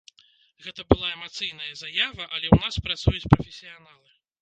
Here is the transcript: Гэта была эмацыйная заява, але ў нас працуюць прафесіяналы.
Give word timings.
Гэта 0.67 0.85
была 0.93 1.11
эмацыйная 1.17 1.71
заява, 1.83 2.25
але 2.33 2.47
ў 2.53 2.57
нас 2.65 2.83
працуюць 2.89 3.31
прафесіяналы. 3.37 4.21